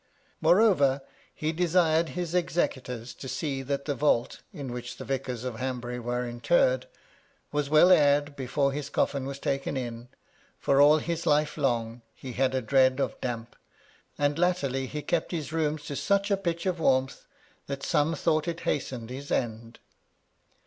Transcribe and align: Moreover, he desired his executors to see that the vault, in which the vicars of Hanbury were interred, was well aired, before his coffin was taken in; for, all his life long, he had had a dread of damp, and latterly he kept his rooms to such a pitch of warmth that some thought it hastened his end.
Moreover, 0.41 1.01
he 1.31 1.51
desired 1.51 2.09
his 2.17 2.33
executors 2.33 3.13
to 3.13 3.27
see 3.29 3.61
that 3.61 3.85
the 3.85 3.93
vault, 3.93 4.41
in 4.51 4.71
which 4.73 4.97
the 4.97 5.05
vicars 5.05 5.43
of 5.43 5.59
Hanbury 5.59 5.99
were 5.99 6.25
interred, 6.27 6.87
was 7.51 7.69
well 7.69 7.91
aired, 7.91 8.35
before 8.35 8.71
his 8.71 8.89
coffin 8.89 9.27
was 9.27 9.37
taken 9.37 9.77
in; 9.77 10.07
for, 10.57 10.81
all 10.81 10.97
his 10.97 11.27
life 11.27 11.55
long, 11.55 12.01
he 12.15 12.31
had 12.33 12.55
had 12.55 12.63
a 12.63 12.65
dread 12.65 12.99
of 12.99 13.21
damp, 13.21 13.55
and 14.17 14.39
latterly 14.39 14.87
he 14.87 15.03
kept 15.03 15.31
his 15.31 15.53
rooms 15.53 15.85
to 15.85 15.95
such 15.95 16.31
a 16.31 16.35
pitch 16.37 16.65
of 16.65 16.79
warmth 16.79 17.27
that 17.67 17.83
some 17.83 18.15
thought 18.15 18.47
it 18.47 18.61
hastened 18.61 19.11
his 19.11 19.29
end. 19.31 19.77